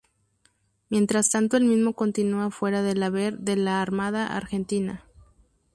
[0.89, 5.05] Mientras tanto el mismo continúa fuera del haber de la Armada Argentina.